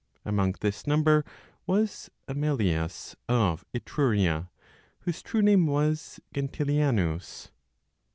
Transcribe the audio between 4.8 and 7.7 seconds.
whose true name was Gentilianus.